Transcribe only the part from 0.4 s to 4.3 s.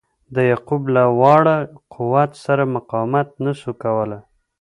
یعقوب له واړه قوت سره مقاومت نه سو کولای.